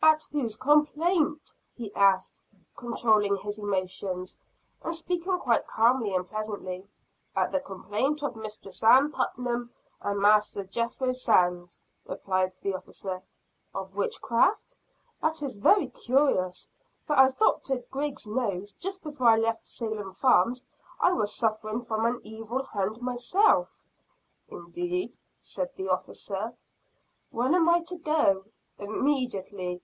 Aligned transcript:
"At 0.00 0.24
whose 0.32 0.56
complaint?" 0.56 1.52
he 1.74 1.94
asked, 1.94 2.40
controlling 2.76 3.36
his 3.36 3.58
emotions, 3.58 4.38
and 4.82 4.94
speaking 4.94 5.38
quite 5.40 5.66
calmly 5.66 6.14
and 6.14 6.26
pleasantly. 6.26 6.88
"At 7.36 7.52
the 7.52 7.60
complaint 7.60 8.22
of 8.22 8.34
Mistress 8.34 8.82
Ann 8.82 9.10
Putnam 9.12 9.70
and 10.00 10.18
Master 10.18 10.64
Jethro 10.64 11.12
Sands," 11.12 11.78
replied 12.06 12.54
the 12.62 12.74
officer. 12.74 13.22
"Of 13.74 13.96
witchcraft? 13.96 14.76
That 15.20 15.42
is 15.42 15.56
very 15.56 15.88
curious. 15.88 16.70
For 17.06 17.14
as 17.16 17.34
Dr. 17.34 17.78
Griggs 17.90 18.26
knows, 18.26 18.72
just 18.74 19.02
before 19.02 19.28
I 19.28 19.36
left 19.36 19.66
Salem 19.66 20.12
Farms, 20.14 20.64
I 21.00 21.12
was 21.12 21.34
suffering 21.34 21.82
from 21.82 22.06
'an 22.06 22.20
evil 22.22 22.62
hand' 22.64 23.02
myself." 23.02 23.82
"Indeed!" 24.48 25.18
said 25.40 25.74
the 25.76 25.88
officer. 25.90 26.56
"When 27.30 27.54
am 27.54 27.68
I 27.68 27.80
to 27.82 27.96
go?" 27.98 28.44
"Immediately. 28.78 29.82